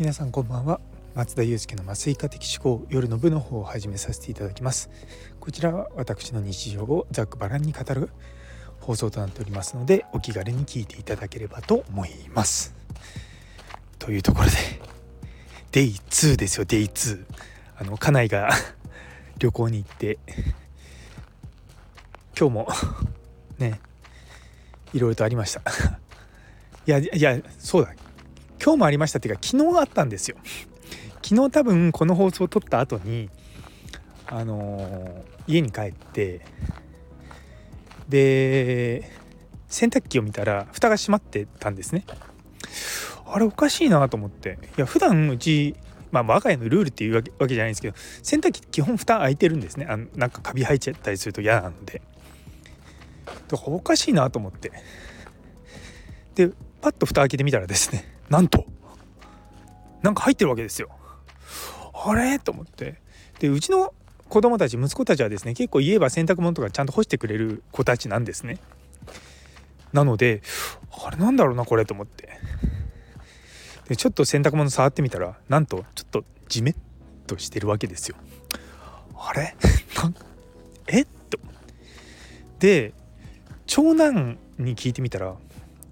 [0.00, 0.80] 皆さんこんばんは。
[1.14, 4.88] 松田祐介の麻酔科的思考夜の部の方を始めさせていただきます。
[5.40, 8.08] こちらは私の日常をざっくばらんに語る
[8.80, 12.74] 放送となっておりますのでお気軽に聞いていただければと思います。
[13.98, 14.52] というところで
[15.72, 17.26] デイ2ですよデイ2
[17.76, 18.48] あの家内が
[19.38, 20.18] 旅行に行って
[22.38, 22.68] 今日も
[23.60, 23.78] ね
[24.94, 25.60] いろいろとありました。
[26.86, 27.92] いやいやそうだ。
[28.62, 30.36] 今日もありましたっていうか昨日あったんですよ。
[31.22, 33.30] 昨日多分この放送を撮った後に
[34.26, 36.40] あのー、家に帰って
[38.08, 39.10] で
[39.68, 42.04] 洗濯機を見たら蓋が閉まってたんですね。
[43.26, 44.58] あれおかしいなと思って。
[44.76, 45.76] いや普段うち
[46.10, 49.86] まあ我が家のルールっていうわけじゃないんですけど洗濯機基本蓋開いてるんですね。
[49.88, 52.02] あのなんかカビ生えちゃったりすると嫌なので。
[53.48, 54.72] だかおかしいなと思って。
[56.34, 58.66] でパッと蓋開けてみたらですね なんと
[60.02, 60.88] なんか入ってるわけですよ。
[61.92, 62.38] あれ？
[62.38, 63.00] と思って
[63.38, 63.92] でうちの
[64.30, 68.58] 子供たち息子たちはですね結構言えば洗濯物とかちゃんと干してくれる子たちなんですね。
[69.92, 70.42] なので
[71.04, 72.28] あれなんだろうなこれと思って
[73.88, 76.76] でちょっと洗濯物触ってみたらなんとちょっとジメッ
[77.26, 78.16] としてるわけですよ。
[79.18, 79.54] あれ？
[80.86, 81.02] え？
[81.02, 81.38] っと
[82.58, 82.94] で
[83.66, 85.34] 長男に聞いてみたら「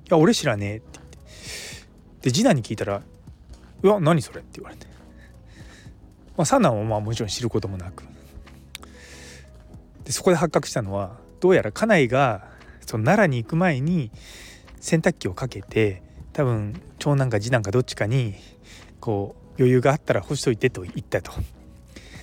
[0.09, 1.19] や俺知らねえ」って言って
[2.23, 3.03] で次男に聞いたら
[3.83, 4.87] 「うわ何それ?」って言われて、
[6.37, 8.05] まあ、三男はまあもちろん知ることもなく。
[10.05, 12.49] でそこで発覚したのはどうやら家内が
[12.87, 14.11] その奈良に行く前に
[14.81, 18.35] 洗濯機をかけて多分長男か次男かどっちかに
[19.01, 21.33] こう余裕があったら干しといてと言ったと。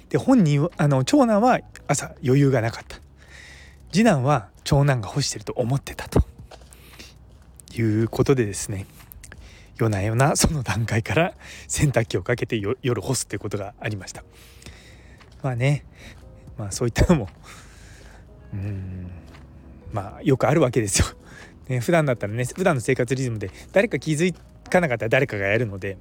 [0.09, 2.99] で本人あの長男は朝余裕がなかった。
[3.91, 6.21] 次男は長男が干してると思ってたと。
[7.81, 8.85] いうことでですね
[9.77, 11.33] 夜な夜なその段階から
[11.67, 14.23] 洗濯機をかけて夜干すっていうことがありました。
[15.43, 15.85] まあね
[16.57, 17.29] まあそういったのも
[18.53, 19.11] うん
[19.91, 21.07] まあよくあるわけですよ、
[21.67, 24.33] ね、普段だったらね普段の生活リズムで誰か気づ
[24.69, 25.97] かなかったら誰かがやるので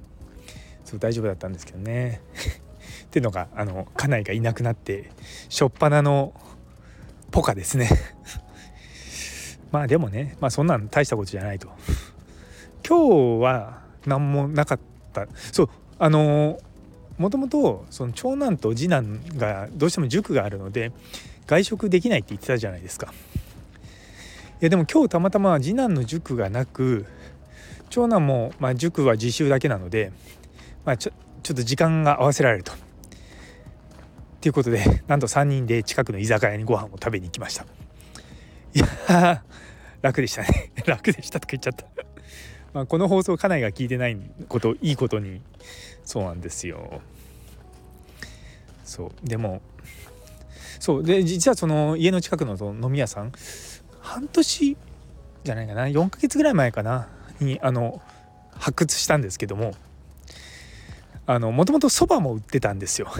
[0.85, 2.21] そう大丈夫だったんですけどね。
[3.05, 5.09] っていうのがあの家内がいなくなって
[5.49, 6.33] 初っ端の
[7.31, 7.89] ポカですね。
[9.75, 11.67] まあでもねまあそんなん大したことじゃないと
[12.87, 14.79] 今日は何もなかっ
[15.11, 15.69] たそう
[15.99, 16.57] あの
[17.17, 20.93] もともとその長男と次男がどうしても塾があるので
[21.45, 23.13] 外食できないって言ってたじゃないですか。
[24.61, 27.05] いやでも今日たまたま次男の塾がなく
[27.89, 30.13] 長男もまあ塾は自習だけなので、
[30.85, 31.11] まあ、ちょ
[31.43, 32.71] ちょっと時間が合わせられると。
[34.39, 37.65] ということでなんと3人で近くの居酒屋にご飯を食べに行きました。
[38.79, 39.43] や
[40.01, 40.71] 楽でしたね。
[40.85, 41.85] 楽でしたとか言っちゃった。
[42.73, 44.17] まあ、この放送家内が聞いてない
[44.49, 45.41] こといいことに
[46.03, 47.01] そうなんですよ。
[48.83, 49.27] そう。
[49.27, 49.61] でも
[50.79, 51.03] そう。
[51.03, 53.31] で実はその家の近くの飲み屋さん
[54.01, 54.77] 半年
[55.43, 57.07] じゃないかな？4ヶ月ぐらい前かな？
[57.39, 58.01] にあの
[58.51, 59.73] 発掘したんですけども
[61.27, 63.11] もともとそばも売ってたんですよ。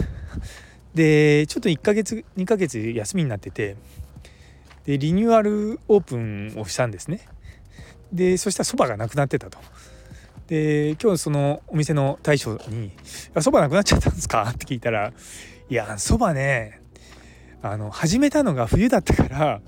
[0.94, 3.76] でちょっと1ヶ月2ヶ月休みになってて
[4.86, 7.20] でリニューアルオープンをしたんですね。
[8.12, 9.58] でそしたらそばがなくなってたと。
[10.46, 12.92] で今日そのお店の大将に
[13.40, 15.12] 「そばなくなっちゃったんですか?」って聞いたら
[15.68, 16.80] 「いやそばね
[17.62, 19.60] あの始めたのが冬だったから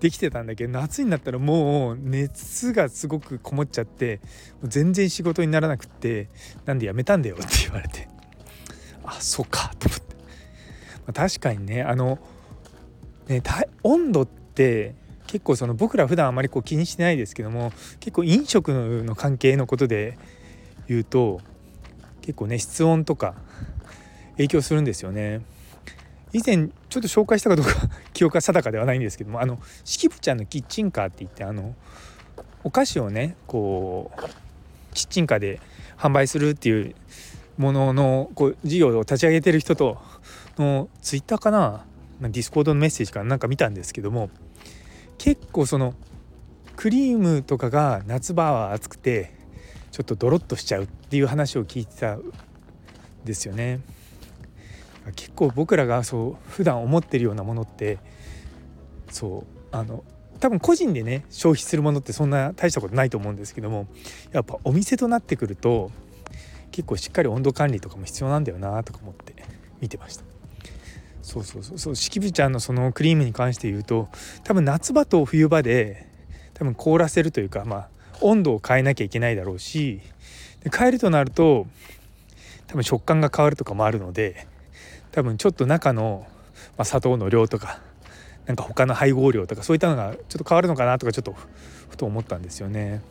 [0.00, 4.20] できてたんだけど夏になったらもう熱がすごくこもっちゃって
[4.62, 6.28] 全然仕事にならなくって
[6.66, 8.06] なんでやめたんだよ」って言われて
[9.04, 10.22] あそっかと思って、ま
[11.06, 12.18] あ、確かにねあの
[13.26, 13.42] ね
[13.82, 14.45] 温度って
[15.26, 18.72] 結構その僕ら普段あまりこう気にしてないですけども結構飲食
[19.04, 20.16] の関係のことで
[20.88, 21.40] 言うと
[22.22, 23.34] 結構ね室温とか
[24.32, 25.40] 影響するんですよね。
[26.32, 27.72] 以前ちょっと紹介したかどうか
[28.12, 31.74] 記憶が定かではないんですけどもあの式部ちゃんのキッチンカーって言ってあの
[32.62, 34.20] お菓子をねこう
[34.92, 35.60] キッチンカーで
[35.96, 36.94] 販売するっていう
[37.56, 39.98] もののこう事業を立ち上げてる人と
[40.58, 41.86] のツイッターかな
[42.20, 44.30] ディスコードのメッセージかなんか見たんですけども
[45.18, 45.94] 結構その
[46.76, 49.34] クリームとかが夏場は暑くて
[49.90, 52.22] ちょっとドロッとしちゃうっていう話を聞いてたん
[53.24, 53.80] ですよね。
[55.14, 57.98] 結構僕らがそう普段思ってるようなものって
[59.10, 60.02] そうあの
[60.40, 63.86] 多分個人でね消費するものってそんな大したことないと思うんですけども
[64.32, 65.90] やっぱお店となってくると
[66.72, 69.34] 結構しっかり温度管理とかも必要なんだよなとか思って
[69.80, 70.35] 見てました。
[71.26, 74.08] そうそうそうそう式部ちゃんのそのクリームに関して言うと
[74.44, 76.06] 多分夏場と冬場で
[76.54, 77.88] 多分凍らせるというかまあ
[78.20, 80.00] 温度を変えなきゃいけないだろうし
[80.62, 81.66] で変えるとなると
[82.68, 84.46] 多分食感が変わるとかもあるので
[85.10, 86.28] 多分ちょっと中の、
[86.78, 87.80] まあ、砂糖の量とか
[88.46, 91.34] なんか他の配合量とかそういったのがちょっと変わるのかなとかちょっと
[91.90, 93.02] ふと思ったんですよね。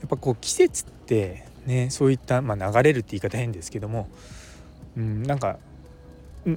[0.00, 4.08] やっぱこう季節ってねそういった、まあ、流れるって言い方変ですけども、
[4.96, 5.58] うん、なんか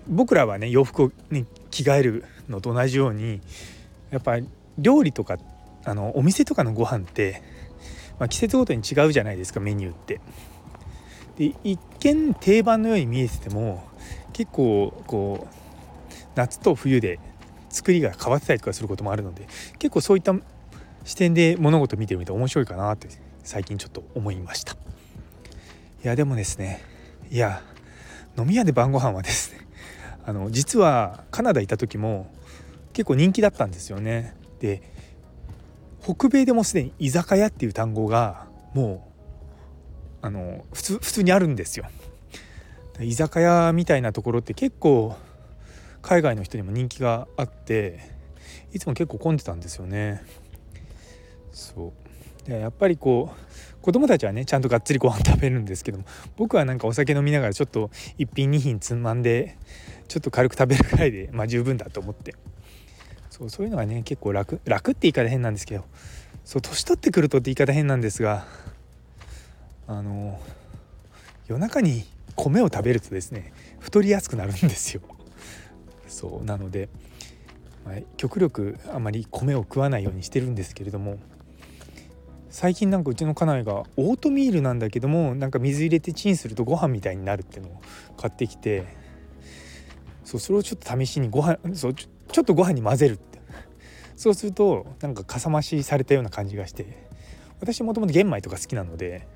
[0.08, 3.42] 僕らはね洋服に着替えるのと同じように
[4.12, 4.38] やっぱ
[4.78, 5.38] 料理とか
[5.84, 7.42] あのお店とかのご飯って、
[8.20, 10.22] まあ、季節ごとに違うじゃないですかメニューって。
[11.38, 13.88] で一見定番のように見えてても
[14.34, 15.56] 結構こう
[16.36, 17.20] 夏と冬で
[17.70, 19.48] 作りが変わってたりとかすることもあるので
[19.78, 20.36] 結構そういった
[21.06, 23.08] 視点で物事見てみて面白いかなって
[23.44, 24.76] 最近ちょっと思いましたい
[26.04, 26.82] やでもですね
[27.32, 27.62] いや
[28.38, 29.69] 飲み屋で晩ご飯はですね
[30.30, 32.32] あの実はカナダいた時も
[32.94, 34.36] 結構人気だったんですよね。
[34.60, 34.84] で
[36.04, 38.46] 北米でもすでに居酒屋っていう単語が
[38.76, 39.10] も
[40.22, 41.88] うあの普通普通にあるんですよ。
[43.00, 45.16] 居酒屋みたいなところって結構
[46.04, 48.00] 海外の人にも人気があって
[48.72, 50.22] いつも結構混んでたんですよね。
[51.52, 51.92] そ
[52.46, 52.48] う。
[52.48, 56.06] でやっぱりこう子供たちはねちゃんとがっつりご飯食べるんですけども
[56.38, 57.90] 僕はなんかお酒飲みながらちょっと
[58.20, 59.58] 1品2品つまんで
[60.10, 62.36] ちょっと軽く食べるくらいでまあ十分だと思って。
[63.30, 64.60] そうそういうのはね結構楽。
[64.66, 65.86] 楽って言い方変なんですけど。
[66.50, 68.48] そう年取ってくるとって言い方変なんですが
[69.86, 70.40] あの
[71.48, 75.02] 夜中に米を食べるとですね太りやすくなるんですよ。
[76.10, 76.90] そうなので、
[77.86, 81.20] まあ、極力あまり米を食わないようにしてるんですけれども
[82.50, 87.82] 最近なんかうちの家内がオートミールなんだけどもなんか水入れてチンするとご飯みたいになるっていうのを
[88.18, 88.86] 買ってきて
[90.30, 93.40] そうそれをちょっと試しにご飯そうちょっとご飯に混ぜるって。
[94.16, 97.08] そうするとなんかかさ増しされたような感じがして。
[97.60, 99.28] 私もともと玄米とか好きなので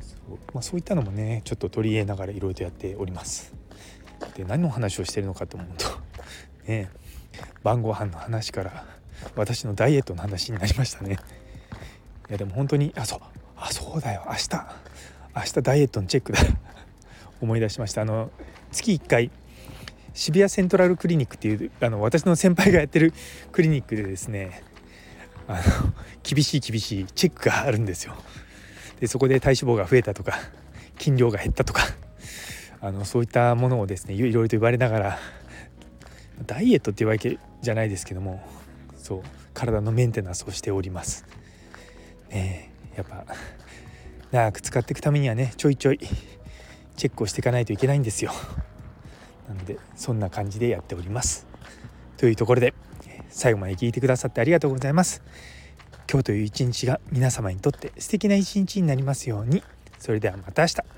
[0.00, 3.52] そう,、まあ、そういったのもねちょっと取り入れながらいろいろとやっております。
[4.36, 5.86] で何の話をしてるのかと思うと
[6.70, 6.90] ね
[7.64, 8.86] 晩ご飯の話から
[9.34, 11.18] 私のダイエットの話になりましたね。
[12.28, 13.20] いやでも本当にあそう
[13.56, 14.22] あそうだよ。
[14.28, 14.48] 明日
[15.34, 16.38] 明日ダイエットのチェックだ。
[17.40, 18.02] 思い出しました。
[18.02, 18.30] あの
[18.70, 19.32] 月1回
[20.18, 23.14] 渋谷セントラルクリニックっていうあの私の先輩がやってる
[23.52, 24.64] クリニックでですね
[25.46, 25.60] あの
[26.24, 28.14] 厳しい厳しいチェックがあるんですよ
[28.98, 30.32] でそこで体脂肪が増えたとか
[30.98, 31.82] 筋量が減ったとか
[32.80, 35.18] あのそういったものをですねいろいろと言われながら
[36.46, 38.42] ダイエットっていうわけじゃないですけども
[38.96, 39.22] そう
[39.54, 41.26] 体のメンテナンスをしております。
[42.30, 43.24] ねやっぱ
[44.32, 46.00] 長く使っていくためにはねちょいちょい
[46.96, 48.32] チェックをしていかないといけないんですよ。
[49.48, 51.46] なのでそんな感じでやっております。
[52.16, 52.74] というところで
[53.30, 55.22] 最後まで聞いてくださってありがとうございます。
[56.10, 59.62] 今日という一日が皆様にとって素敵な一日になりますように。
[59.98, 60.97] それではまた明日。